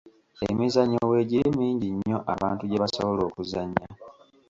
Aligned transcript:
Emizannyo 0.49 1.01
weegiri 1.11 1.49
mingi 1.59 1.87
nnyo 1.93 2.17
abantu 2.33 2.63
gye 2.65 2.81
basobola 2.83 3.21
okuzannya. 3.29 3.85